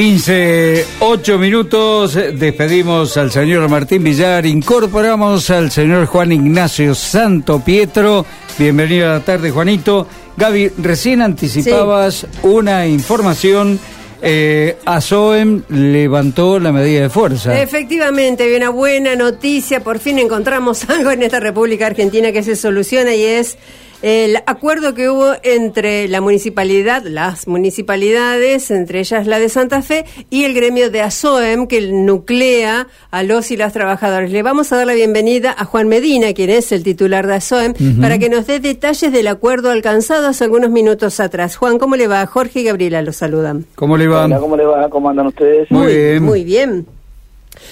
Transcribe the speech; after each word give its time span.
15, 0.00 0.86
8 1.00 1.38
minutos, 1.38 2.14
despedimos 2.14 3.18
al 3.18 3.30
señor 3.30 3.68
Martín 3.68 4.02
Villar, 4.02 4.46
incorporamos 4.46 5.50
al 5.50 5.70
señor 5.70 6.06
Juan 6.06 6.32
Ignacio 6.32 6.94
Santo 6.94 7.62
Pietro. 7.62 8.24
Bienvenido 8.58 9.10
a 9.10 9.18
la 9.18 9.20
tarde, 9.20 9.50
Juanito. 9.50 10.06
Gaby, 10.38 10.70
recién 10.78 11.20
anticipabas 11.20 12.26
una 12.42 12.86
información. 12.86 13.78
Eh, 14.22 14.78
ASOEM 14.86 15.64
levantó 15.68 16.58
la 16.58 16.72
medida 16.72 17.02
de 17.02 17.10
fuerza. 17.10 17.60
Efectivamente, 17.60 18.44
hay 18.44 18.54
una 18.54 18.70
buena 18.70 19.16
noticia. 19.16 19.84
Por 19.84 19.98
fin 19.98 20.18
encontramos 20.18 20.82
algo 20.88 21.10
en 21.10 21.24
esta 21.24 21.40
República 21.40 21.86
Argentina 21.86 22.32
que 22.32 22.42
se 22.42 22.56
soluciona 22.56 23.14
y 23.14 23.22
es 23.22 23.58
el 24.02 24.36
acuerdo 24.46 24.94
que 24.94 25.10
hubo 25.10 25.32
entre 25.42 26.08
la 26.08 26.20
municipalidad, 26.20 27.02
las 27.04 27.46
municipalidades, 27.46 28.70
entre 28.70 29.00
ellas 29.00 29.26
la 29.26 29.38
de 29.38 29.48
Santa 29.48 29.82
Fe, 29.82 30.04
y 30.30 30.44
el 30.44 30.54
gremio 30.54 30.90
de 30.90 31.02
ASOEM, 31.02 31.66
que 31.66 31.80
nuclea 31.92 32.86
a 33.10 33.22
los 33.22 33.50
y 33.50 33.56
las 33.56 33.72
trabajadores. 33.72 34.30
Le 34.30 34.42
vamos 34.42 34.72
a 34.72 34.76
dar 34.76 34.86
la 34.86 34.94
bienvenida 34.94 35.54
a 35.56 35.64
Juan 35.64 35.88
Medina, 35.88 36.32
quien 36.32 36.50
es 36.50 36.72
el 36.72 36.82
titular 36.82 37.26
de 37.26 37.34
ASOEM, 37.34 37.74
para 38.00 38.18
que 38.18 38.30
nos 38.30 38.46
dé 38.46 38.60
detalles 38.60 39.12
del 39.12 39.26
acuerdo 39.26 39.70
alcanzado 39.70 40.28
hace 40.28 40.44
algunos 40.44 40.70
minutos 40.70 41.20
atrás. 41.20 41.56
Juan, 41.56 41.78
¿cómo 41.78 41.96
le 41.96 42.08
va? 42.08 42.24
Jorge 42.26 42.60
y 42.60 42.64
Gabriela 42.64 43.02
los 43.02 43.16
saludan. 43.16 43.66
¿Cómo 43.74 43.96
le 43.96 44.08
va? 44.08 44.28
¿cómo 44.38 44.56
le 44.56 44.64
va? 44.64 44.88
¿Cómo 44.88 45.10
andan 45.10 45.26
ustedes? 45.26 45.70
Muy, 45.70 45.86
bien. 45.86 46.22
Muy 46.22 46.44
bien. 46.44 46.86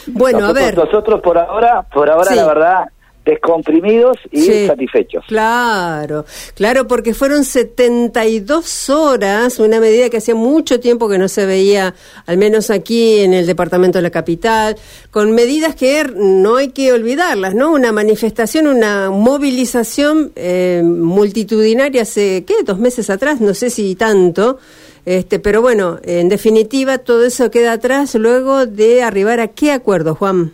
Bueno, 0.09 0.47
a 0.47 0.53
ver. 0.53 0.77
Nosotros 0.77 1.21
por 1.21 1.39
ahora, 1.39 1.83
por 1.83 2.11
ahora 2.11 2.35
la 2.35 2.47
verdad, 2.47 2.85
descomprimidos 3.29 4.17
y 4.31 4.67
satisfechos. 4.67 5.25
Claro, 5.29 6.25
claro, 6.55 6.89
porque 6.89 7.13
fueron 7.13 7.45
72 7.45 8.89
horas, 8.89 9.59
una 9.59 9.81
medida 9.81 10.09
que 10.09 10.17
hacía 10.17 10.35
mucho 10.35 10.81
tiempo 10.81 11.09
que 11.09 11.19
no 11.19 11.29
se 11.29 11.45
veía, 11.45 11.95
al 12.25 12.39
menos 12.39 12.71
aquí 12.71 13.19
en 13.21 13.35
el 13.35 13.47
departamento 13.47 13.99
de 13.99 14.03
la 14.03 14.11
capital, 14.11 14.77
con 15.11 15.33
medidas 15.33 15.75
que 15.75 16.05
no 16.17 16.57
hay 16.57 16.69
que 16.69 16.91
olvidarlas, 16.93 17.55
¿no? 17.55 17.71
Una 17.73 17.93
manifestación, 17.93 18.67
una 18.67 19.11
movilización 19.11 20.33
eh, 20.35 20.83
multitudinaria 20.83 22.03
hace, 22.03 22.45
¿qué? 22.47 22.55
Dos 22.65 22.79
meses 22.79 23.11
atrás, 23.11 23.43
no 23.43 23.53
sé 23.53 23.69
si 23.69 23.95
tanto. 23.95 24.59
Este, 25.05 25.39
pero 25.39 25.61
bueno, 25.61 25.99
en 26.03 26.29
definitiva, 26.29 26.99
todo 26.99 27.25
eso 27.25 27.51
queda 27.51 27.73
atrás 27.73 28.15
luego 28.15 28.65
de 28.65 29.03
arribar 29.03 29.41
a 29.41 29.49
qué 29.49 29.73
acuerdo, 29.73 30.15
Juan. 30.15 30.53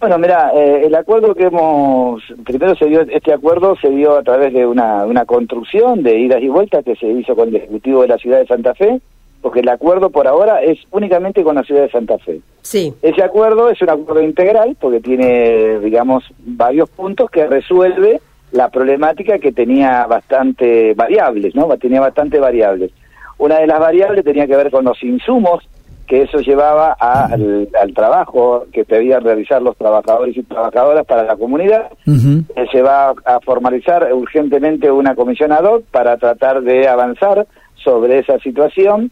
Bueno, 0.00 0.16
mira, 0.18 0.52
eh, 0.54 0.82
el 0.86 0.94
acuerdo 0.94 1.34
que 1.34 1.44
hemos, 1.44 2.22
primero 2.44 2.76
se 2.76 2.86
dio, 2.86 3.00
este 3.00 3.32
acuerdo 3.32 3.74
se 3.80 3.88
dio 3.90 4.16
a 4.16 4.22
través 4.22 4.52
de 4.52 4.64
una, 4.64 5.04
una 5.04 5.24
construcción 5.24 6.04
de 6.04 6.20
idas 6.20 6.40
y 6.40 6.48
vueltas 6.48 6.84
que 6.84 6.94
se 6.94 7.08
hizo 7.08 7.34
con 7.34 7.48
el 7.48 7.56
Ejecutivo 7.56 8.02
de 8.02 8.08
la 8.08 8.18
Ciudad 8.18 8.38
de 8.38 8.46
Santa 8.46 8.74
Fe, 8.74 9.00
porque 9.42 9.60
el 9.60 9.68
acuerdo 9.68 10.10
por 10.10 10.28
ahora 10.28 10.62
es 10.62 10.78
únicamente 10.92 11.42
con 11.42 11.56
la 11.56 11.64
Ciudad 11.64 11.82
de 11.82 11.90
Santa 11.90 12.16
Fe. 12.18 12.40
Sí. 12.62 12.94
Ese 13.02 13.24
acuerdo 13.24 13.70
es 13.70 13.82
un 13.82 13.90
acuerdo 13.90 14.22
integral 14.22 14.76
porque 14.80 15.00
tiene, 15.00 15.80
digamos, 15.80 16.24
varios 16.38 16.88
puntos 16.90 17.28
que 17.28 17.48
resuelve 17.48 18.20
la 18.52 18.68
problemática 18.68 19.40
que 19.40 19.50
tenía 19.50 20.06
bastante 20.06 20.94
variables, 20.94 21.56
¿no? 21.56 21.66
Tenía 21.76 22.00
bastante 22.00 22.38
variables. 22.38 22.92
Una 23.36 23.58
de 23.58 23.66
las 23.66 23.80
variables 23.80 24.24
tenía 24.24 24.46
que 24.46 24.56
ver 24.56 24.70
con 24.70 24.84
los 24.84 25.02
insumos 25.02 25.68
que 26.08 26.22
eso 26.22 26.38
llevaba 26.38 26.92
al, 26.94 27.68
trabajo 27.94 28.66
que 28.72 28.84
debían 28.84 29.22
realizar 29.22 29.60
los 29.60 29.76
trabajadores 29.76 30.36
y 30.36 30.42
trabajadoras 30.42 31.06
para 31.06 31.24
la 31.24 31.36
comunidad. 31.36 31.90
Eh, 32.06 32.66
se 32.72 32.80
va 32.82 33.10
a 33.24 33.40
formalizar 33.40 34.10
urgentemente 34.12 34.90
una 34.90 35.14
comisión 35.14 35.52
ad 35.52 35.64
hoc 35.64 35.84
para 35.90 36.16
tratar 36.16 36.62
de 36.62 36.88
avanzar 36.88 37.46
sobre 37.74 38.20
esa 38.20 38.38
situación. 38.38 39.10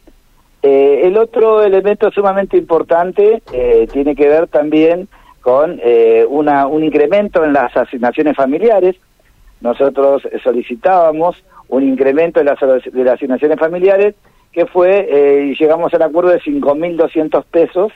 Eh, 0.62 1.03
el 1.04 1.19
otro 1.19 1.62
elemento 1.62 2.10
sumamente 2.10 2.56
importante 2.56 3.42
eh, 3.53 3.87
tiene 3.92 4.16
que 4.16 4.28
ver 4.28 4.48
también 4.48 5.06
con 5.42 5.78
una, 6.28 6.66
un 6.66 6.82
incremento 6.82 7.44
en 7.44 7.53
las 7.53 7.76
asignaciones 7.76 8.34
familiares. 8.34 8.97
Nosotros 9.60 10.26
solicitábamos 10.42 11.44
un 11.69 11.84
incremento 11.84 12.41
de 12.41 12.47
las, 12.47 12.59
de 12.59 13.04
las 13.04 13.15
asignaciones 13.15 13.56
familiares 13.56 14.16
que 14.53 14.67
fue, 14.67 15.07
eh, 15.11 15.55
llegamos 15.59 15.93
al 15.95 16.03
acuerdo 16.03 16.31
de 16.31 16.41
5.200 16.41 17.45
pesos 17.51 17.93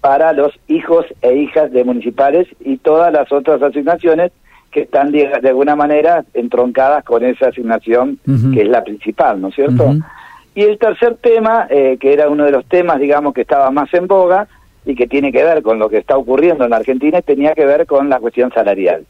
para 0.00 0.32
los 0.32 0.58
hijos 0.68 1.04
e 1.20 1.34
hijas 1.34 1.70
de 1.72 1.84
municipales 1.84 2.48
y 2.60 2.78
todas 2.78 3.12
las 3.12 3.30
otras 3.32 3.62
asignaciones 3.62 4.32
que 4.70 4.82
están 4.82 5.10
de, 5.10 5.26
alguna 5.26 5.76
manera 5.76 6.24
entroncadas 6.32 7.04
con 7.04 7.24
esa 7.24 7.48
asignación 7.48 8.18
que 8.54 8.62
es 8.62 8.68
la 8.68 8.84
principal, 8.84 9.40
¿no 9.40 9.48
es 9.48 9.56
cierto? 9.56 9.94
Y 10.54 10.62
el 10.62 10.78
tercer 10.78 11.16
tema, 11.16 11.66
eh, 11.70 11.96
que 12.00 12.12
era 12.12 12.28
uno 12.28 12.44
de 12.44 12.52
los 12.52 12.64
temas, 12.66 12.98
digamos, 12.98 13.34
que 13.34 13.42
estaba 13.42 13.70
más 13.70 13.92
en 13.94 14.06
boga 14.06 14.48
y 14.84 14.94
que 14.94 15.06
tiene 15.06 15.32
que 15.32 15.44
ver 15.44 15.62
con 15.62 15.78
lo 15.78 15.88
que 15.88 15.98
está 15.98 16.16
ocurriendo 16.16 16.64
en 16.64 16.70
la 16.70 16.76
Argentina, 16.76 17.20
tenía 17.20 17.54
que 17.54 17.66
ver 17.66 17.86
con 17.86 18.08
la 18.08 18.20
cuestión 18.20 18.52
salarial. 18.52 19.04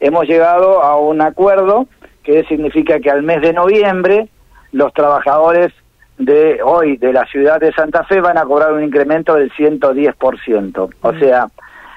Hemos 0.00 0.26
llegado 0.26 0.82
a 0.82 0.98
un 0.98 1.20
acuerdo 1.20 1.86
que 2.22 2.44
significa 2.44 3.00
que 3.00 3.10
al 3.10 3.22
mes 3.22 3.40
de 3.40 3.52
noviembre 3.52 4.28
los 4.72 4.92
trabajadores 4.92 5.72
de 6.18 6.60
hoy 6.62 6.96
de 6.96 7.12
la 7.12 7.26
ciudad 7.26 7.60
de 7.60 7.72
Santa 7.72 8.04
Fe 8.04 8.20
van 8.20 8.38
a 8.38 8.44
cobrar 8.44 8.72
un 8.72 8.82
incremento 8.82 9.34
del 9.34 9.52
110%. 9.52 10.94
O 11.00 11.12
mm. 11.12 11.18
sea, 11.18 11.48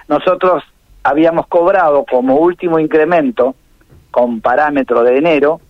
nosotros 0.07 0.63
habíamos 1.03 1.47
cobrado 1.47 2.06
como 2.09 2.35
último 2.35 2.79
incremento, 2.79 3.56
con 4.12 4.41
parámetro 4.41 5.03
de 5.03 5.18
enero, 5.18 5.62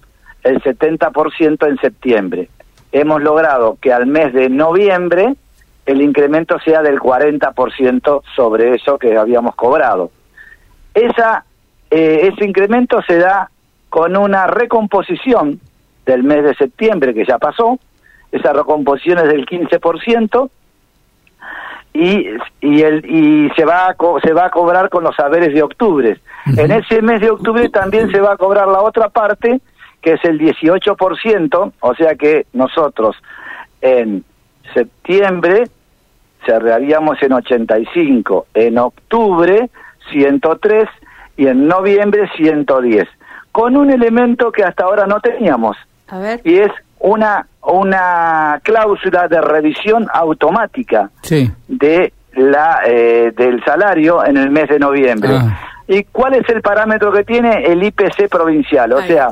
el 0.43 0.61
70% 0.61 1.67
en 1.67 1.77
septiembre. 1.77 2.49
Hemos 2.91 3.21
logrado 3.21 3.77
que 3.79 3.93
al 3.93 4.07
mes 4.07 4.33
de 4.33 4.49
noviembre 4.49 5.35
el 5.85 6.01
incremento 6.01 6.59
sea 6.59 6.81
del 6.81 6.99
40% 6.99 8.21
sobre 8.35 8.75
eso 8.75 8.97
que 8.97 9.17
habíamos 9.17 9.55
cobrado. 9.55 10.11
Esa, 10.93 11.45
eh, 11.89 12.31
ese 12.31 12.45
incremento 12.45 13.01
se 13.07 13.17
da 13.17 13.49
con 13.89 14.15
una 14.15 14.47
recomposición 14.47 15.59
del 16.05 16.23
mes 16.23 16.43
de 16.43 16.55
septiembre 16.55 17.13
que 17.13 17.25
ya 17.25 17.37
pasó, 17.37 17.79
esa 18.31 18.53
recomposición 18.53 19.19
es 19.19 19.25
del 19.25 19.45
15% 19.45 20.49
y, 21.93 22.27
y, 22.61 22.81
el, 22.81 23.05
y 23.05 23.49
se, 23.55 23.65
va 23.65 23.87
a 23.87 23.95
se 24.23 24.33
va 24.33 24.45
a 24.45 24.49
cobrar 24.49 24.89
con 24.89 25.03
los 25.03 25.15
saberes 25.15 25.53
de 25.53 25.63
octubre. 25.63 26.19
En 26.45 26.71
ese 26.71 27.01
mes 27.01 27.21
de 27.21 27.29
octubre 27.29 27.69
también 27.69 28.11
se 28.11 28.19
va 28.19 28.33
a 28.33 28.37
cobrar 28.37 28.67
la 28.67 28.81
otra 28.81 29.09
parte, 29.09 29.59
que 30.01 30.13
es 30.13 30.23
el 30.23 30.39
18%, 30.39 31.73
o 31.79 31.95
sea 31.95 32.15
que 32.15 32.45
nosotros 32.53 33.15
en 33.81 34.23
septiembre 34.73 35.65
cerraríamos 36.45 37.21
en 37.21 37.33
85, 37.33 38.47
en 38.53 38.77
octubre 38.77 39.69
103 40.11 40.87
y 41.37 41.47
en 41.47 41.67
noviembre 41.67 42.29
110, 42.35 43.07
con 43.51 43.75
un 43.75 43.91
elemento 43.91 44.51
que 44.51 44.63
hasta 44.63 44.85
ahora 44.85 45.05
no 45.05 45.19
teníamos. 45.19 45.77
Y 46.43 46.57
es 46.57 46.71
una, 46.99 47.47
una 47.63 48.59
cláusula 48.63 49.27
de 49.27 49.41
revisión 49.41 50.07
automática 50.13 51.09
de 51.67 52.13
la, 52.33 52.81
eh, 52.85 53.31
del 53.35 53.63
salario 53.63 54.25
en 54.25 54.37
el 54.37 54.49
mes 54.49 54.69
de 54.69 54.79
noviembre. 54.79 55.31
Ah. 55.33 55.69
¿Y 55.91 56.03
cuál 56.03 56.35
es 56.35 56.47
el 56.49 56.61
parámetro 56.61 57.11
que 57.11 57.23
tiene 57.23 57.65
el 57.65 57.81
IPC 57.81 58.29
provincial? 58.29 58.93
O 58.93 59.01
sea, 59.01 59.29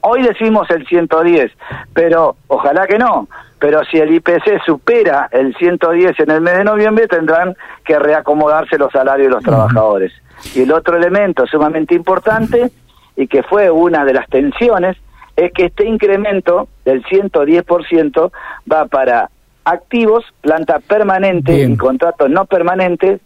hoy 0.00 0.24
decimos 0.24 0.68
el 0.70 0.84
110, 0.84 1.52
pero 1.94 2.34
ojalá 2.48 2.88
que 2.88 2.98
no. 2.98 3.28
Pero 3.60 3.84
si 3.84 3.98
el 3.98 4.12
IPC 4.14 4.60
supera 4.66 5.28
el 5.30 5.54
110 5.54 6.18
en 6.18 6.30
el 6.30 6.40
mes 6.40 6.58
de 6.58 6.64
noviembre, 6.64 7.06
tendrán 7.06 7.54
que 7.84 7.96
reacomodarse 7.96 8.76
los 8.76 8.90
salarios 8.90 9.28
de 9.28 9.34
los 9.34 9.44
trabajadores. 9.44 10.12
Y 10.52 10.62
el 10.62 10.72
otro 10.72 10.96
elemento 10.96 11.46
sumamente 11.46 11.94
importante, 11.94 12.72
y 13.14 13.28
que 13.28 13.44
fue 13.44 13.70
una 13.70 14.04
de 14.04 14.14
las 14.14 14.26
tensiones, 14.28 14.96
es 15.40 15.52
que 15.52 15.66
este 15.66 15.86
incremento 15.86 16.68
del 16.84 17.02
110% 17.04 18.30
va 18.70 18.86
para 18.86 19.30
activos, 19.64 20.24
planta 20.42 20.80
permanente 20.80 21.62
y 21.62 21.76
contratos 21.76 22.28
no 22.28 22.44
permanentes, 22.44 23.20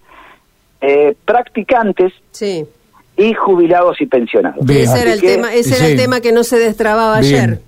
eh, 0.81 1.16
practicantes 1.25 2.12
y 3.16 3.34
jubilados 3.34 4.00
y 4.00 4.06
pensionados. 4.06 4.69
Ese, 4.69 5.00
era 5.00 5.12
el, 5.12 5.20
tema, 5.20 5.55
ese 5.55 5.76
era 5.76 5.87
el 5.88 5.96
tema 5.96 6.20
que 6.20 6.32
no 6.32 6.44
se 6.44 6.58
destrababa 6.58 7.16
ayer. 7.16 7.58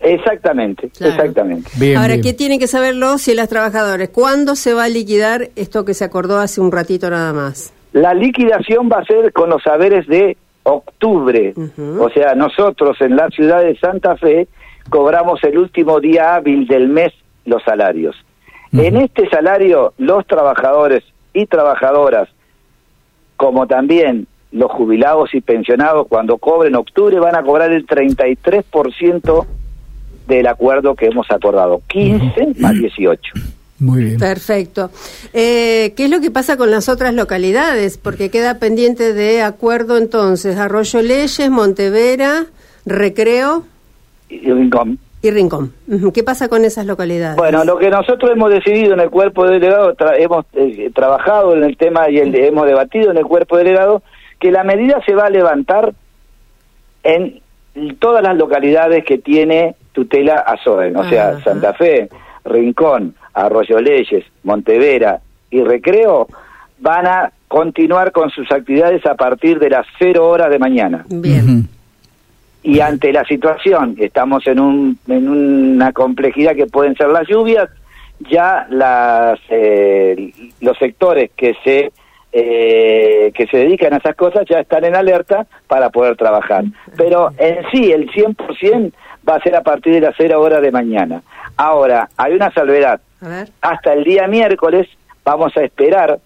Exactamente, 0.00 0.86
exactamente. 0.86 1.96
Ahora, 1.96 2.18
¿qué 2.20 2.34
tienen 2.34 2.58
que 2.58 2.66
saber 2.66 2.94
los 2.94 3.26
y 3.28 3.34
las 3.34 3.48
trabajadores? 3.48 4.10
¿Cuándo 4.10 4.56
se 4.56 4.74
va 4.74 4.84
a 4.84 4.88
liquidar 4.88 5.50
esto 5.56 5.84
que 5.84 5.94
se 5.94 6.04
acordó 6.04 6.40
hace 6.40 6.60
un 6.60 6.72
ratito 6.72 7.08
nada 7.10 7.32
más? 7.32 7.72
La 7.92 8.12
liquidación 8.12 8.90
va 8.90 8.98
a 8.98 9.04
ser 9.04 9.32
con 9.32 9.50
los 9.50 9.62
saberes 9.62 10.06
de 10.08 10.36
octubre. 10.64 11.54
O 12.00 12.10
sea, 12.10 12.34
nosotros 12.34 13.00
en 13.00 13.16
la 13.16 13.28
ciudad 13.28 13.62
de 13.62 13.76
Santa 13.76 14.16
Fe 14.16 14.48
cobramos 14.90 15.42
el 15.44 15.58
último 15.58 16.00
día 16.00 16.34
hábil 16.34 16.66
del 16.66 16.88
mes 16.88 17.12
los 17.44 17.62
salarios. 17.62 18.16
En 18.72 18.96
este 18.96 19.28
salario, 19.28 19.94
los 19.98 20.26
trabajadores 20.26 21.04
y 21.32 21.46
trabajadoras, 21.46 22.28
como 23.36 23.68
también 23.68 24.26
los 24.50 24.70
jubilados 24.72 25.32
y 25.34 25.40
pensionados, 25.40 26.08
cuando 26.08 26.38
cobren 26.38 26.74
octubre, 26.74 27.18
van 27.20 27.36
a 27.36 27.42
cobrar 27.42 27.70
el 27.72 27.86
33% 27.86 29.46
del 30.26 30.46
acuerdo 30.46 30.94
que 30.94 31.06
hemos 31.06 31.30
acordado, 31.30 31.82
15 31.88 32.54
más 32.58 32.74
18. 32.74 33.34
Muy 33.84 34.04
bien. 34.04 34.18
Perfecto. 34.18 34.90
Eh, 35.32 35.92
¿Qué 35.96 36.04
es 36.04 36.10
lo 36.10 36.20
que 36.20 36.30
pasa 36.30 36.56
con 36.56 36.70
las 36.70 36.88
otras 36.88 37.12
localidades? 37.14 37.98
Porque 37.98 38.30
queda 38.30 38.58
pendiente 38.58 39.12
de 39.12 39.42
acuerdo 39.42 39.98
entonces 39.98 40.56
Arroyo 40.56 41.02
Leyes, 41.02 41.50
Montevera, 41.50 42.46
Recreo 42.86 43.64
Y 44.28 44.50
Rincón. 44.50 44.98
y 45.22 45.30
Rincón. 45.30 45.72
¿Qué 46.14 46.22
pasa 46.22 46.48
con 46.48 46.64
esas 46.64 46.86
localidades? 46.86 47.36
Bueno, 47.36 47.64
lo 47.64 47.78
que 47.78 47.90
nosotros 47.90 48.30
hemos 48.32 48.50
decidido 48.50 48.94
en 48.94 49.00
el 49.00 49.10
cuerpo 49.10 49.46
delegado, 49.46 49.94
tra- 49.94 50.16
hemos 50.18 50.44
eh, 50.54 50.90
trabajado 50.94 51.54
en 51.54 51.64
el 51.64 51.76
tema 51.76 52.08
y 52.10 52.18
el- 52.18 52.34
hemos 52.34 52.66
debatido 52.66 53.10
en 53.10 53.18
el 53.18 53.24
cuerpo 53.26 53.56
delegado, 53.56 54.02
que 54.40 54.50
la 54.50 54.64
medida 54.64 55.00
se 55.06 55.14
va 55.14 55.26
a 55.26 55.30
levantar 55.30 55.94
en 57.02 57.40
todas 57.98 58.22
las 58.22 58.36
localidades 58.36 59.04
que 59.04 59.18
tiene 59.18 59.76
tutela 59.92 60.36
ASOEN, 60.36 60.96
o 60.96 61.08
sea. 61.08 61.40
Santa 61.42 61.72
Fe, 61.74 62.08
Rincón, 62.44 63.14
Arroyo 63.34 63.80
Leyes, 63.80 64.24
Montevera 64.42 65.20
y 65.50 65.62
Recreo, 65.62 66.28
van 66.78 67.06
a 67.06 67.32
continuar 67.48 68.12
con 68.12 68.30
sus 68.30 68.50
actividades 68.50 69.04
a 69.06 69.14
partir 69.14 69.58
de 69.58 69.70
las 69.70 69.86
cero 69.98 70.28
horas 70.28 70.50
de 70.50 70.58
mañana. 70.58 71.04
Bien. 71.08 71.68
Y 72.62 72.80
ante 72.80 73.12
la 73.12 73.24
situación, 73.24 73.94
estamos 73.98 74.46
en, 74.46 74.58
un, 74.58 74.98
en 75.06 75.28
una 75.28 75.92
complejidad 75.92 76.54
que 76.56 76.66
pueden 76.66 76.96
ser 76.96 77.08
las 77.08 77.28
lluvias, 77.28 77.68
ya 78.30 78.66
las, 78.70 79.38
eh, 79.50 80.32
los 80.60 80.78
sectores 80.78 81.30
que 81.36 81.54
se 81.62 81.92
eh, 82.36 83.30
que 83.32 83.46
se 83.46 83.58
dedican 83.58 83.94
a 83.94 83.98
esas 83.98 84.16
cosas 84.16 84.44
ya 84.50 84.58
están 84.58 84.84
en 84.84 84.96
alerta 84.96 85.46
para 85.68 85.90
poder 85.90 86.16
trabajar. 86.16 86.64
Pero 86.96 87.30
en 87.38 87.58
sí, 87.70 87.92
el 87.92 88.10
100% 88.10 88.92
va 89.28 89.36
a 89.36 89.40
ser 89.40 89.54
a 89.54 89.62
partir 89.62 89.94
de 89.94 90.00
las 90.00 90.16
0 90.16 90.40
horas 90.40 90.60
de 90.60 90.72
mañana. 90.72 91.22
Ahora, 91.56 92.08
hay 92.16 92.32
una 92.34 92.52
salvedad. 92.52 93.00
A 93.20 93.28
ver. 93.28 93.48
Hasta 93.60 93.92
el 93.92 94.04
día 94.04 94.26
miércoles 94.26 94.88
vamos 95.24 95.56
a 95.56 95.62
esperar 95.62 96.18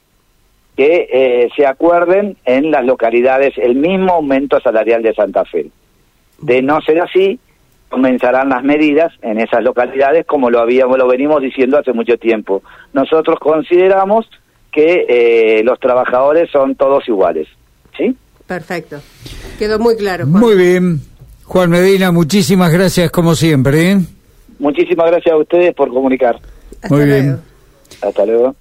que 0.77 1.09
eh, 1.13 1.49
se 1.57 1.67
acuerden 1.67 2.37
en 2.45 2.71
las 2.71 2.85
localidades 2.85 3.55
el 3.57 3.75
mismo 3.75 4.13
aumento 4.13 4.61
salarial 4.61 5.03
de 5.03 5.13
Santa 5.13 5.45
Fe. 5.45 5.71
De 6.41 6.63
no 6.63 6.81
ser 6.83 7.01
así, 7.01 7.41
comenzarán 7.89 8.49
las 8.49 8.63
medidas 8.63 9.13
en 9.23 9.41
esas 9.41 9.65
localidades 9.65 10.25
como 10.27 10.51
lo 10.51 10.61
habíamos 10.61 10.99
lo 10.99 11.09
venimos 11.09 11.43
diciendo 11.43 11.79
hace 11.79 11.93
mucho 11.93 12.17
tiempo. 12.17 12.63
Nosotros 12.93 13.39
consideramos 13.41 14.31
que 14.71 15.07
eh, 15.09 15.63
los 15.65 15.81
trabajadores 15.81 16.51
son 16.51 16.77
todos 16.77 17.09
iguales, 17.09 17.49
¿sí? 17.97 18.17
Perfecto. 18.47 19.01
Quedó 19.59 19.79
muy 19.79 19.97
claro. 19.97 20.27
Juan. 20.27 20.41
Muy 20.41 20.57
bien. 20.57 21.01
Juan 21.45 21.71
Medina, 21.71 22.13
muchísimas 22.13 22.73
gracias 22.73 23.11
como 23.11 23.35
siempre. 23.35 23.93
¿eh? 23.93 23.99
Muchísimas 24.59 25.11
gracias 25.11 25.33
a 25.33 25.37
ustedes 25.37 25.75
por 25.75 25.89
comunicar. 25.91 26.41
Hasta 26.83 26.89
Muy 26.95 27.07
luego. 27.07 27.23
bien. 27.23 27.41
Hasta 28.03 28.27
luego. 28.27 28.55